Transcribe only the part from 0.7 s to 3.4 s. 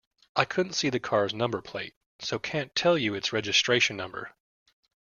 see the car's number plate, so can't tell you its